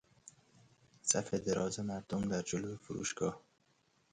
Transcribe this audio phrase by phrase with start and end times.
[1.03, 3.41] صف دراز مردم در جلو فروشگاه